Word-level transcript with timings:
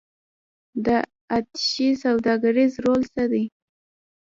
د 0.85 0.87
اتشې 1.37 1.89
سوداګریز 2.03 2.73
رول 2.85 3.01
څه 3.13 3.23
دی؟ 3.31 3.43